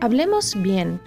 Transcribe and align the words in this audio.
Hablemos 0.00 0.54
Bien, 0.54 1.00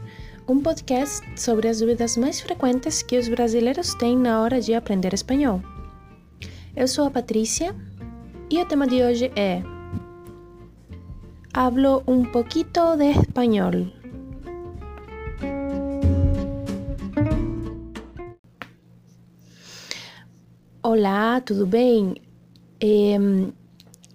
um 0.50 0.60
podcast 0.60 1.26
sobre 1.40 1.70
as 1.70 1.80
dúvidas 1.80 2.18
mais 2.18 2.42
frequentes 2.42 3.02
que 3.02 3.18
os 3.18 3.30
brasileiros 3.30 3.96
têm 3.96 4.18
na 4.18 4.42
hora 4.42 4.60
de 4.60 4.74
aprender 4.74 5.14
espanhol. 5.14 5.62
Eu 6.76 6.90
sou 6.90 7.06
a 7.06 7.10
Patrícia 7.10 7.74
e 8.50 8.60
o 8.60 8.66
tema 8.66 8.86
de 8.86 9.02
hoje 9.02 9.32
é 9.34 9.64
Hablo 11.54 12.04
um 12.06 12.26
poquito 12.26 12.98
de 12.98 13.12
espanhol. 13.12 13.72
Olá, 20.84 21.40
tudo 21.40 21.66
bem? 21.66 22.16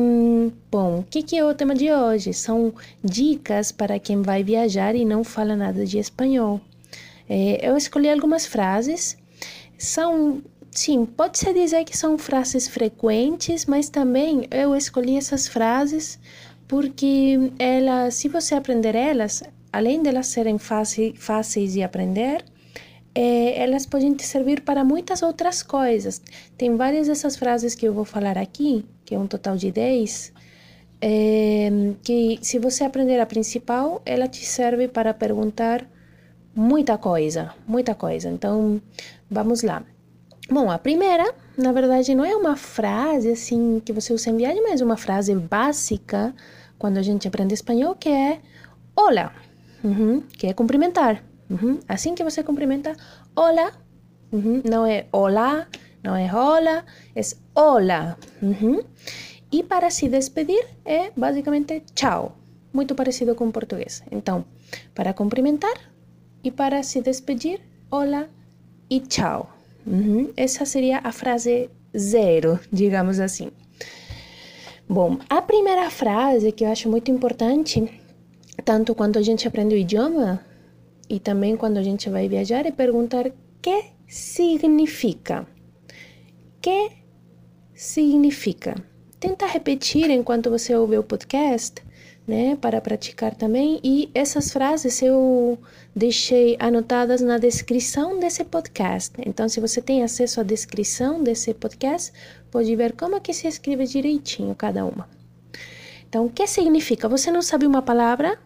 bom, 0.70 1.00
o 1.00 1.03
que, 1.05 1.22
que 1.22 1.36
é 1.36 1.44
o 1.44 1.55
tema 1.55 1.75
de 1.75 1.92
hoje? 1.92 2.33
São 2.33 2.72
dicas 3.05 3.70
para 3.70 3.98
quem 3.98 4.22
vai 4.22 4.42
viajar 4.42 4.94
e 4.94 5.05
não 5.05 5.22
fala 5.22 5.55
nada 5.55 5.84
de 5.84 5.98
espanhol. 5.98 6.61
É, 7.28 7.69
eu 7.69 7.77
escolhi 7.77 8.08
algumas 8.11 8.47
frases. 8.47 9.19
São, 9.77 10.42
sim, 10.70 11.05
pode-se 11.05 11.53
dizer 11.53 11.84
que 11.84 11.97
são 11.97 12.16
frases 12.16 12.69
frequentes, 12.69 13.66
mas 13.66 13.88
também 13.88 14.47
eu 14.50 14.75
escolhi 14.75 15.16
essas 15.16 15.47
frases 15.47 16.19
porque 16.66 17.53
elas, 17.58 18.14
se 18.14 18.28
você 18.28 18.55
aprender 18.55 18.94
elas, 18.94 19.42
além 19.72 20.03
de 20.03 20.08
elas 20.08 20.28
serem 20.28 20.56
fáceis 20.56 21.72
de 21.72 21.83
aprender, 21.83 22.44
é, 23.22 23.62
elas 23.62 23.84
podem 23.84 24.14
te 24.14 24.24
servir 24.24 24.62
para 24.62 24.82
muitas 24.82 25.22
outras 25.22 25.62
coisas. 25.62 26.22
Tem 26.56 26.74
várias 26.74 27.06
dessas 27.06 27.36
frases 27.36 27.74
que 27.74 27.86
eu 27.86 27.92
vou 27.92 28.06
falar 28.06 28.38
aqui, 28.38 28.86
que 29.04 29.14
é 29.14 29.18
um 29.18 29.26
total 29.26 29.58
de 29.58 29.70
10, 29.70 30.32
é, 31.02 31.68
que 32.02 32.38
se 32.41 32.58
você 32.58 32.82
aprender 32.82 33.20
a 33.20 33.26
principal, 33.26 34.00
ela 34.06 34.26
te 34.26 34.46
serve 34.46 34.88
para 34.88 35.12
perguntar 35.12 35.86
muita 36.56 36.96
coisa, 36.96 37.52
muita 37.68 37.94
coisa. 37.94 38.30
Então, 38.30 38.80
vamos 39.30 39.62
lá. 39.62 39.84
Bom, 40.50 40.70
a 40.70 40.78
primeira, 40.78 41.34
na 41.58 41.72
verdade, 41.72 42.14
não 42.14 42.24
é 42.24 42.34
uma 42.34 42.56
frase 42.56 43.32
assim 43.32 43.82
que 43.84 43.92
você 43.92 44.14
usa 44.14 44.31
em 44.31 44.37
viagem, 44.38 44.62
mas 44.62 44.81
uma 44.81 44.97
frase 44.97 45.34
básica 45.34 46.34
quando 46.78 46.97
a 46.97 47.02
gente 47.02 47.28
aprende 47.28 47.52
espanhol, 47.52 47.94
que 47.94 48.08
é 48.08 48.41
Olá, 48.97 49.34
uhum, 49.84 50.22
que 50.22 50.47
é 50.47 50.54
cumprimentar. 50.54 51.29
Uhum. 51.50 51.81
Assim 51.88 52.15
que 52.15 52.22
você 52.22 52.43
cumprimenta, 52.43 52.97
olá, 53.34 53.72
uhum. 54.31 54.62
não 54.65 54.87
é 54.87 55.06
olá, 55.11 55.66
não 56.03 56.15
é 56.15 56.33
hola, 56.33 56.84
é 57.15 57.21
olá. 57.55 58.16
Uhum. 58.41 58.83
E 59.50 59.62
para 59.65 59.91
se 59.91 60.09
despedir 60.09 60.65
é 60.84 61.11
basicamente 61.16 61.83
tchau, 61.94 62.37
muito 62.72 62.94
parecido 62.94 63.34
com 63.34 63.49
o 63.49 63.53
português. 63.53 64.03
Então, 64.12 64.44
para 64.94 65.12
cumprimentar 65.12 65.75
e 66.44 66.50
para 66.50 66.83
se 66.84 67.03
despedir, 67.03 67.61
olá 67.91 68.28
e 68.88 69.00
tchau. 69.00 69.56
Essa 70.37 70.65
seria 70.65 71.00
a 71.03 71.11
frase 71.11 71.69
zero, 71.97 72.61
digamos 72.72 73.19
assim. 73.19 73.50
Bom, 74.88 75.19
a 75.28 75.43
primeira 75.43 75.91
frase 75.91 76.53
que 76.53 76.65
eu 76.65 76.71
acho 76.71 76.88
muito 76.88 77.11
importante, 77.11 78.00
tanto 78.65 78.94
quando 78.94 79.19
a 79.19 79.22
gente 79.22 79.47
aprende 79.47 79.75
o 79.75 79.78
idioma, 79.78 80.44
e 81.10 81.19
também 81.19 81.56
quando 81.56 81.76
a 81.76 81.82
gente 81.82 82.09
vai 82.09 82.28
viajar 82.28 82.65
é 82.65 82.71
perguntar 82.71 83.32
que 83.60 83.84
significa. 84.06 85.44
Que 86.62 86.93
significa? 87.75 88.76
Tenta 89.19 89.44
repetir 89.44 90.09
enquanto 90.09 90.49
você 90.49 90.75
ouve 90.75 90.97
o 90.97 91.03
podcast, 91.03 91.82
né, 92.28 92.54
para 92.54 92.81
praticar 92.81 93.34
também. 93.34 93.81
E 93.82 94.09
essas 94.15 94.53
frases 94.53 95.03
eu 95.03 95.59
deixei 95.94 96.56
anotadas 96.60 97.20
na 97.20 97.38
descrição 97.38 98.20
desse 98.20 98.44
podcast. 98.44 99.12
Então, 99.26 99.49
se 99.49 99.59
você 99.59 99.82
tem 99.82 100.04
acesso 100.04 100.41
à 100.41 100.44
descrição 100.44 101.25
desse 101.25 101.53
podcast, 101.53 102.12
pode 102.53 102.75
ver 102.76 102.93
como 102.93 103.16
é 103.16 103.20
que 103.20 103.34
se 103.34 103.49
escreve 103.49 103.84
direitinho 103.84 104.54
cada 104.54 104.84
uma. 104.84 105.09
Então, 106.09 106.26
o 106.26 106.31
que 106.31 106.47
significa? 106.47 107.09
Você 107.09 107.32
não 107.32 107.43
sabe 107.43 107.66
uma 107.66 107.82
palavra? 107.82 108.38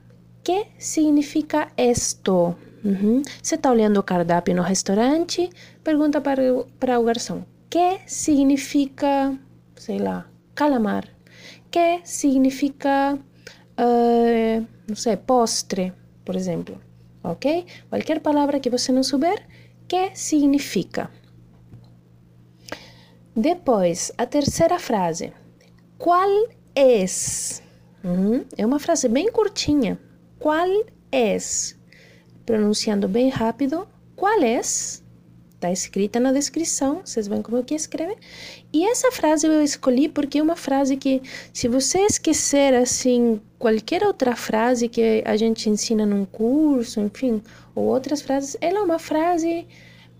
Que 0.45 0.67
significa 0.79 1.73
esto? 1.77 2.55
Uhum. 2.85 3.23
Você 3.43 3.55
está 3.55 3.73
olhando 3.73 3.99
o 3.99 4.03
cardápio 4.03 4.55
no 4.55 4.63
restaurante, 4.63 5.49
pergunta 5.83 6.21
para, 6.21 6.43
para 6.79 7.01
o 7.01 7.05
garçom: 7.05 7.43
que 7.71 8.01
significa, 8.07 9.37
sei 9.75 9.99
lá, 9.99 10.27
calamar? 10.55 11.09
Que 11.71 12.01
significa, 12.05 13.19
uh, 13.19 14.67
não 14.87 14.95
sei, 14.95 15.17
postre, 15.17 15.93
por 16.25 16.37
exemplo? 16.37 16.79
Ok? 17.23 17.65
Qualquer 17.89 18.21
palavra 18.21 18.61
que 18.61 18.69
você 18.69 18.93
não 18.93 19.03
souber, 19.03 19.47
que 19.89 20.11
significa? 20.15 21.11
Depois, 23.35 24.13
a 24.19 24.27
terceira 24.27 24.79
frase. 24.79 25.33
Qual 25.97 26.29
é? 26.77 27.05
Uhum. 28.05 28.45
É 28.59 28.67
uma 28.67 28.79
frase 28.79 29.09
bem 29.09 29.33
curtinha, 29.33 29.99
qual 30.45 30.69
es? 31.11 31.75
Pronunciando 32.45 33.09
bem 33.09 33.31
rápido, 33.31 33.89
qual 34.15 34.43
es? 34.43 35.03
Está 35.55 35.73
escrita 35.73 36.21
na 36.21 36.33
descrição, 36.33 37.01
vocês 37.03 37.27
vão 37.27 37.43
como 37.43 37.65
que 37.65 37.75
escreve. 37.75 38.15
E 38.71 38.85
essa 38.85 39.11
frase 39.11 39.47
eu 39.47 39.63
escolhi 39.63 40.07
porque 40.07 40.37
é 40.37 40.43
uma 40.43 40.55
frase 40.55 40.99
que, 40.99 41.23
se 41.51 41.67
você 41.67 42.01
esquecer 42.01 42.75
assim, 42.75 43.41
qualquer 43.59 44.05
outra 44.05 44.37
frase 44.37 44.87
que 44.87 45.23
a 45.25 45.35
gente 45.35 45.71
ensina 45.71 46.05
num 46.05 46.27
curso, 46.27 47.01
enfim, 47.01 47.43
ou 47.75 47.87
outras 47.87 48.21
frases, 48.21 48.55
ela 48.61 48.81
é 48.81 48.83
uma 48.83 48.99
frase 48.99 49.67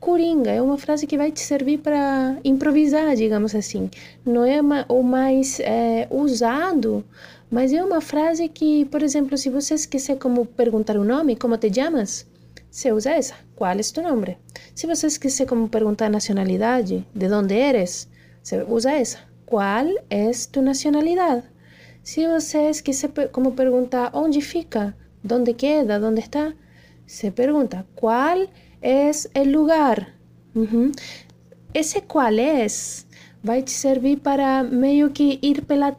coringa, 0.01 0.51
é 0.51 0.63
uma 0.63 0.79
frase 0.79 1.07
que 1.07 1.19
vai 1.19 1.33
te 1.33 1.41
servir 1.41 1.81
para 1.81 2.39
improvisar, 2.43 3.15
digamos 3.15 3.55
assim. 3.55 3.91
Não 4.25 4.43
é 4.43 4.61
o 4.89 5.03
mais 5.03 5.61
é, 5.61 6.09
usado 6.11 7.05
mas 7.55 7.73
é 7.73 7.81
uma 7.85 8.01
frase 8.01 8.49
que, 8.49 8.85
por 8.87 9.01
exemplo, 9.01 9.39
se 9.39 9.49
você 9.49 9.75
esquecer 9.75 10.17
como 10.19 10.45
perguntar 10.45 10.97
o 10.97 11.05
nome, 11.05 11.37
como 11.37 11.57
te 11.57 11.73
chamas, 11.73 12.27
você 12.69 12.91
usa 12.91 13.13
essa. 13.13 13.37
Qual 13.55 13.71
é 13.71 13.81
tu 13.81 14.03
nome? 14.03 14.37
Se 14.75 14.89
você 14.89 15.07
esquecer 15.07 15.47
como 15.47 15.69
perguntar 15.69 16.11
nacionalidade, 16.11 17.07
de 17.15 17.27
onde 17.33 17.55
eres, 17.55 18.09
você 18.43 18.65
usa 18.65 18.91
essa. 18.91 19.19
Qual 19.47 19.87
é 20.11 20.31
tu 20.53 20.63
nacionalidade? 20.63 21.45
Se 22.03 22.27
você 22.27 22.71
esquecer 22.71 23.13
como 23.31 23.53
perguntar 23.53 24.11
onde 24.13 24.41
fica, 24.41 24.93
onde 25.31 25.55
queda, 25.55 26.05
onde 26.05 26.23
está, 26.23 26.53
você 27.07 27.31
pergunta 27.31 27.87
qual 27.95 28.49
é 28.83 29.11
o 29.13 29.45
lugar. 29.45 30.13
Uhum. 30.57 30.91
Esse 31.73 32.01
qual 32.01 32.37
é 32.37 32.67
vai 33.45 33.63
te 33.63 33.71
servir 33.71 34.17
para 34.21 34.63
meio 34.63 35.11
que 35.11 35.39
ir 35.43 35.61
pela, 35.63 35.93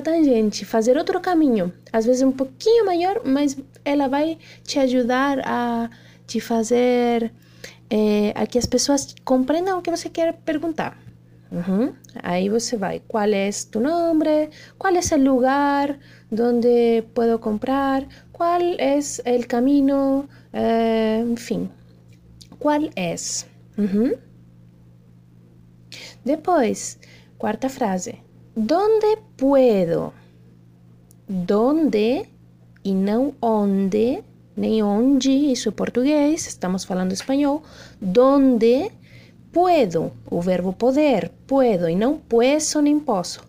tangente, 0.00 0.64
fazer 0.64 0.96
outro 0.96 1.20
caminho. 1.20 1.72
Às 1.92 2.06
vezes 2.06 2.22
um 2.22 2.30
pouquinho 2.30 2.86
maior, 2.86 3.20
mas 3.24 3.58
ela 3.84 4.06
vai 4.06 4.38
te 4.62 4.78
ajudar 4.78 5.40
a 5.44 5.90
te 6.24 6.40
fazer 6.40 7.32
é, 7.90 8.32
a 8.36 8.46
que 8.46 8.58
as 8.58 8.66
pessoas 8.66 9.12
compreendam 9.24 9.78
o 9.78 9.82
que 9.82 9.90
você 9.90 10.08
quer 10.08 10.32
perguntar. 10.34 10.96
Uhum. 11.50 11.92
Aí 12.22 12.48
você 12.48 12.76
vai, 12.76 13.02
qual 13.08 13.28
é 13.28 13.50
tu 13.72 13.80
nome, 13.80 14.50
qual 14.78 14.94
é 14.94 15.00
o 15.16 15.24
lugar 15.24 15.98
onde 16.30 17.02
posso 17.12 17.38
comprar, 17.38 18.06
qual 18.32 18.60
é 18.60 18.98
o 18.98 19.46
caminho, 19.48 20.28
é, 20.52 21.24
enfim, 21.26 21.68
qual 22.60 22.80
é. 22.94 23.16
Depois, 26.28 26.98
quarta 27.38 27.70
frase. 27.70 28.18
Donde 28.54 29.16
puedo? 29.34 30.12
Donde 31.26 32.26
e 32.84 32.92
não 32.92 33.32
onde, 33.40 34.22
nem 34.54 34.82
onde, 34.82 35.30
isso 35.30 35.70
é 35.70 35.72
português, 35.72 36.46
estamos 36.46 36.84
falando 36.84 37.12
espanhol. 37.12 37.62
Donde 37.98 38.92
puedo, 39.50 40.12
o 40.30 40.42
verbo 40.42 40.74
poder, 40.74 41.32
puedo, 41.46 41.88
e 41.88 41.96
não 41.96 42.18
puedo 42.18 42.82
nem 42.82 43.00
posso. 43.00 43.40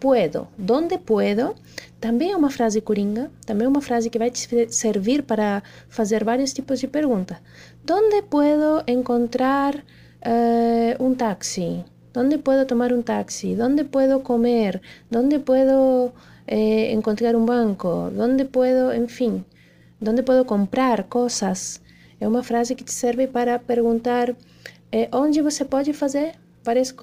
Puedo, 0.00 0.48
donde 0.56 0.96
puedo, 0.96 1.54
também 2.00 2.32
é 2.32 2.36
uma 2.36 2.48
frase 2.48 2.80
coringa, 2.80 3.30
também 3.44 3.66
é 3.66 3.68
uma 3.68 3.82
frase 3.82 4.08
que 4.08 4.18
vai 4.18 4.30
te 4.30 4.72
servir 4.72 5.22
para 5.22 5.62
fazer 5.86 6.24
vários 6.24 6.54
tipos 6.54 6.80
de 6.80 6.88
pergunta. 6.88 7.38
Donde 7.84 8.22
puedo 8.22 8.82
encontrar 8.86 9.74
uh, 9.76 11.04
um 11.04 11.14
táxi? 11.14 11.84
Donde 12.12 12.38
puedo 12.38 12.66
tomar 12.66 12.92
um 12.92 13.02
táxi? 13.02 13.54
Donde 13.54 13.84
puedo 13.84 14.20
comer? 14.20 14.80
Donde 15.10 15.38
puedo 15.38 16.12
eh, 16.46 16.92
encontrar 16.92 17.34
um 17.34 17.44
banco? 17.46 18.10
Donde 18.10 18.44
puedo, 18.44 18.92
enfim, 18.94 19.44
donde 20.00 20.22
puedo 20.22 20.44
comprar 20.44 21.04
coisas? 21.04 21.80
É 22.20 22.28
uma 22.28 22.42
frase 22.42 22.74
que 22.74 22.84
te 22.84 22.92
serve 22.92 23.26
para 23.26 23.58
perguntar 23.58 24.36
é 24.92 25.08
onde 25.10 25.40
você 25.40 25.64
pode 25.64 25.92
fazer 25.94 26.34
várias. 26.62 26.94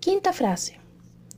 Quinta 0.00 0.32
frase. 0.32 0.74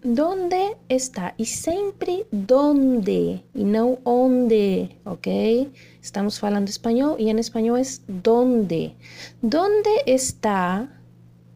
Donde 0.04 0.76
está? 0.88 1.32
E 1.38 1.46
sempre 1.46 2.26
donde 2.30 3.42
e 3.54 3.64
não 3.64 3.98
onde, 4.04 4.90
ok? 5.06 5.72
Estamos 6.02 6.36
falando 6.36 6.68
espanhol 6.68 7.16
e 7.18 7.30
em 7.30 7.38
espanhol 7.40 7.78
é 7.78 7.82
donde. 8.06 8.94
Donde 9.42 10.02
está 10.06 10.86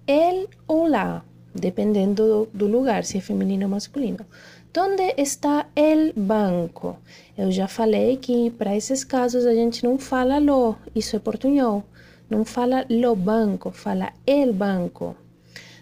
el 0.09 0.49
ou 0.67 0.89
lá? 0.89 1.23
Dependendo 1.55 2.27
do, 2.27 2.49
do 2.53 2.67
lugar, 2.67 3.05
se 3.05 3.19
é 3.19 3.21
feminino 3.21 3.67
ou 3.67 3.71
masculino. 3.71 4.25
Donde 4.73 5.15
está 5.17 5.69
el 5.77 6.13
banco? 6.15 6.97
Eu 7.37 7.51
já 7.51 7.69
falei 7.69 8.17
que 8.17 8.51
para 8.51 8.77
esses 8.77 9.05
casos 9.05 9.47
a 9.47 9.55
gente 9.55 9.85
não 9.85 9.99
fala 9.99 10.39
lo, 10.39 10.77
isso 10.95 11.17
é 11.17 11.19
portunhol. 11.19 11.85
Não 12.31 12.45
fala 12.45 12.85
lo 12.89 13.15
banco, 13.15 13.71
fala 13.71 14.13
el 14.27 14.53
banco. 14.53 15.17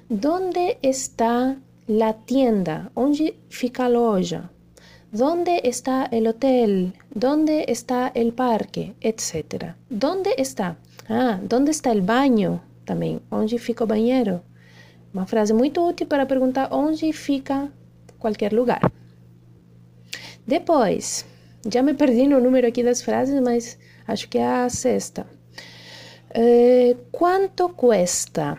Donde 0.08 0.78
está 0.82 1.56
la 1.88 2.12
tienda? 2.12 2.90
Onde 2.94 3.34
fica 3.48 3.86
a 3.86 3.88
loja? 3.88 4.50
Donde 5.12 5.60
está 5.64 6.08
el 6.10 6.26
hotel? 6.26 6.92
Donde 7.14 7.64
está 7.68 8.12
el 8.14 8.32
parque? 8.32 8.94
Etcétera. 9.00 9.76
Donde 9.90 10.34
está? 10.38 10.76
Ah, 11.08 11.40
donde 11.42 11.70
está 11.72 11.90
el 11.90 12.02
baño? 12.02 12.60
Também. 12.86 13.20
Onde 13.30 13.58
fica 13.58 13.84
o 13.84 13.86
banheiro? 13.86 14.40
Uma 15.12 15.26
frase 15.26 15.52
muito 15.52 15.86
útil 15.86 16.06
para 16.06 16.24
perguntar 16.24 16.72
onde 16.72 17.12
fica 17.12 17.70
qualquer 18.18 18.52
lugar. 18.52 18.80
Depois, 20.46 21.26
já 21.68 21.82
me 21.82 21.92
perdi 21.94 22.28
no 22.28 22.40
número 22.40 22.66
aqui 22.66 22.82
das 22.82 23.02
frases, 23.02 23.40
mas 23.42 23.76
acho 24.06 24.28
que 24.28 24.38
é 24.38 24.46
a 24.46 24.68
sexta. 24.68 25.26
Eh, 26.30 26.96
quanto 27.10 27.68
custa? 27.70 28.56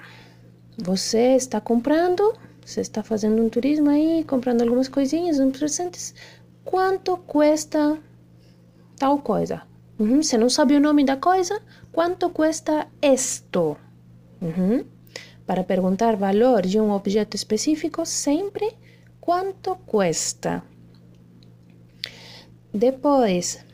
Você 0.77 1.35
está 1.35 1.62
comprando, 1.62 2.33
você 2.63 2.81
está 2.81 3.01
fazendo 3.01 3.41
um 3.41 3.50
turismo 3.50 3.89
aí, 3.89 4.25
comprando 4.25 4.62
algumas 4.62 4.89
coisinhas, 4.89 5.39
uns 5.39 5.57
presentes. 5.57 6.13
Quanto 6.65 7.15
custa 7.18 7.97
tal 9.00 9.19
coisa? 9.19 9.62
Uhum. 9.97 10.21
Você 10.21 10.38
não 10.38 10.50
sabe 10.50 10.75
o 10.75 10.81
nome 10.81 11.06
da 11.06 11.15
coisa? 11.15 11.62
Quanto 11.91 12.30
custa 12.30 12.88
esto? 13.01 13.77
Uhum. 14.42 14.86
Para 15.45 15.63
perguntar 15.63 16.16
valor 16.16 16.66
de 16.66 16.80
um 16.80 16.92
objeto 16.92 17.36
específico, 17.36 18.06
sempre 18.06 18.72
quanto 19.19 19.75
custa. 19.86 20.63
Depois, 22.74 23.66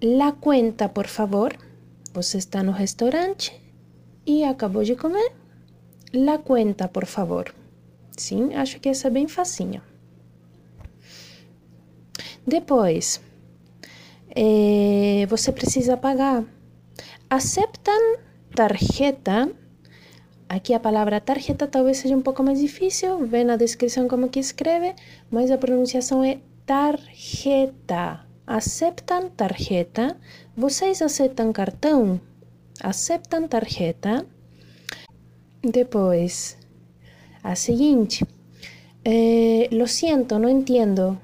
la 0.00 0.32
cuenta, 0.32 0.88
por 0.88 1.06
favor. 1.06 1.56
Você 2.12 2.38
está 2.38 2.62
no 2.62 2.72
restaurante 2.72 3.52
e 4.26 4.44
acabou 4.44 4.84
de 4.84 4.94
comer. 4.94 5.32
La 6.12 6.38
cuenta, 6.38 6.88
por 6.88 7.06
favor. 7.06 7.54
Sim, 8.16 8.54
acho 8.54 8.78
que 8.78 8.88
essa 8.88 9.08
é 9.08 9.10
bem 9.10 9.26
facinha. 9.26 9.82
Depois, 12.46 13.20
é, 14.28 15.26
você 15.28 15.50
precisa 15.50 15.96
pagar. 15.96 16.44
Aceptam 17.30 18.18
tarjeta. 18.54 19.50
Aqui 20.48 20.72
a 20.72 20.80
palavra 20.80 21.20
tarjeta 21.20 21.66
talvez 21.66 21.98
seja 21.98 22.16
um 22.16 22.22
pouco 22.22 22.42
mais 22.42 22.60
difícil, 22.60 23.26
vê 23.26 23.42
na 23.42 23.56
descrição 23.56 24.06
como 24.06 24.28
que 24.28 24.38
escreve, 24.38 24.94
mas 25.30 25.50
a 25.50 25.58
pronunciação 25.58 26.22
é 26.22 26.38
tarjeta. 26.64 28.24
Aceptam 28.46 29.30
tarjeta. 29.30 30.16
Vocês 30.56 31.02
aceitam 31.02 31.52
cartão? 31.52 32.20
Aceptam 32.80 33.48
tarjeta? 33.48 34.26
Depois, 35.62 36.56
a 37.42 37.54
seguinte. 37.56 38.24
Eh, 39.04 39.68
lo 39.72 39.86
siento, 39.86 40.38
não 40.38 40.48
entendo. 40.48 41.18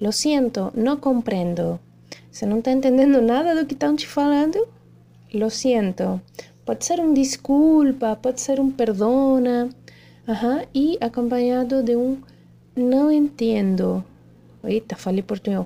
Lo 0.00 0.12
siento, 0.12 0.72
não 0.74 0.96
compreendo. 0.96 1.78
Você 2.30 2.46
não 2.46 2.58
está 2.58 2.70
entendendo 2.70 3.20
nada 3.20 3.54
do 3.54 3.66
que 3.66 3.74
estão 3.74 3.94
te 3.96 4.06
falando? 4.06 4.75
Lo 5.32 5.50
siento. 5.50 6.20
Pode 6.64 6.84
ser 6.84 7.00
um 7.00 7.12
desculpa, 7.12 8.16
pode 8.16 8.40
ser 8.40 8.58
um 8.60 8.70
perdona. 8.70 9.68
Uhum. 10.26 10.66
E 10.74 10.98
acompanhado 11.00 11.82
de 11.82 11.96
um 11.96 12.18
não 12.74 13.10
entendo. 13.10 14.04
Eita, 14.64 14.96
falei 14.96 15.22
português. 15.22 15.64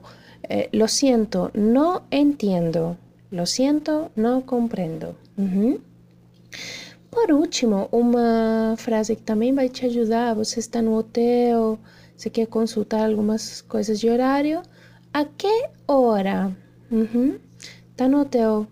Eh, 0.49 0.69
lo 0.73 0.87
siento, 0.89 1.51
no 1.55 2.03
entiendo. 2.11 2.97
Lo 3.33 3.47
siento, 3.47 4.11
no 4.17 4.43
comprendo. 4.43 5.17
Uhum. 5.39 5.79
Por 7.11 7.33
último, 7.33 7.89
uma 7.91 8.75
frase 8.77 9.17
que 9.17 9.23
também 9.23 9.55
vai 9.55 9.69
te 9.69 9.87
ajudar. 9.87 10.35
Você 10.35 10.61
está 10.61 10.81
no 10.81 10.97
hotel, 10.97 11.79
você 12.17 12.31
quer 12.31 12.47
consultar 12.47 13.09
algumas 13.09 13.63
coisas 13.63 13.99
de 13.99 14.09
horário. 14.09 14.63
A 15.13 15.25
que 15.25 15.69
hora? 15.89 16.55
Uhum. 16.91 17.39
Tá 17.97 18.07
no 18.07 18.21
hotel. 18.21 18.67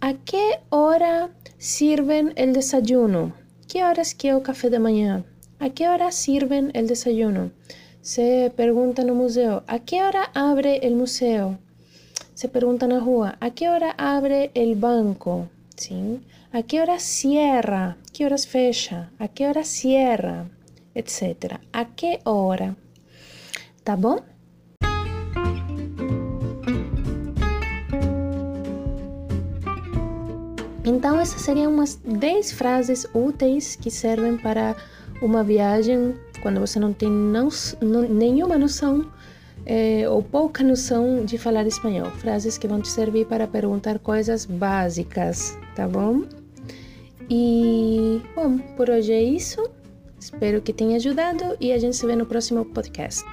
A 0.00 0.12
que 0.12 0.60
hora 0.68 1.30
sirven 1.56 2.34
el 2.36 2.52
desayuno? 2.52 3.32
Que 3.66 3.82
horas 3.82 4.12
que 4.12 4.28
é 4.28 4.36
o 4.36 4.42
café 4.42 4.68
da 4.68 4.78
manhã? 4.78 5.24
A 5.58 5.70
que 5.70 5.88
hora 5.88 6.12
sirven 6.12 6.70
el 6.74 6.86
desayuno? 6.86 7.50
Se 8.02 8.52
pergunta 8.54 9.02
no 9.04 9.14
museu, 9.14 9.62
a 9.66 9.78
que 9.78 10.02
hora 10.02 10.30
abre 10.34 10.80
el 10.86 10.94
museu? 10.96 11.56
Se 12.34 12.46
pergunta 12.48 12.86
na 12.86 12.98
rua, 12.98 13.38
a 13.40 13.50
que 13.50 13.70
hora 13.70 13.94
abre 13.96 14.50
el 14.54 14.74
banco? 14.76 15.48
Sim. 15.76 16.20
A 16.52 16.62
que 16.62 16.78
hora 16.78 16.98
cierra? 16.98 17.96
Que 18.12 18.26
horas 18.26 18.46
fecha? 18.46 19.10
A 19.18 19.28
que 19.28 19.46
hora 19.48 19.64
cierra? 19.64 20.46
Etc. 20.94 21.58
A 21.72 21.84
que 21.86 22.20
hora? 22.24 22.76
Tá 23.82 23.96
bom? 23.96 24.20
Então, 31.06 31.20
essas 31.20 31.42
seriam 31.42 31.72
umas 31.72 31.94
10 32.04 32.50
frases 32.50 33.06
úteis 33.14 33.76
que 33.76 33.92
servem 33.92 34.36
para 34.36 34.74
uma 35.22 35.44
viagem 35.44 36.16
quando 36.42 36.58
você 36.58 36.80
não 36.80 36.92
tem 36.92 37.08
não, 37.08 37.48
não, 37.80 38.02
nenhuma 38.08 38.58
noção 38.58 39.06
é, 39.64 40.08
ou 40.08 40.20
pouca 40.20 40.64
noção 40.64 41.24
de 41.24 41.38
falar 41.38 41.64
espanhol. 41.64 42.10
Frases 42.10 42.58
que 42.58 42.66
vão 42.66 42.80
te 42.80 42.88
servir 42.88 43.24
para 43.24 43.46
perguntar 43.46 44.00
coisas 44.00 44.44
básicas, 44.44 45.56
tá 45.76 45.86
bom? 45.86 46.24
E, 47.30 48.20
bom, 48.34 48.58
por 48.76 48.90
hoje 48.90 49.12
é 49.12 49.22
isso. 49.22 49.64
Espero 50.18 50.60
que 50.60 50.72
tenha 50.72 50.96
ajudado 50.96 51.56
e 51.60 51.72
a 51.72 51.78
gente 51.78 51.94
se 51.94 52.04
vê 52.04 52.16
no 52.16 52.26
próximo 52.26 52.64
podcast. 52.64 53.24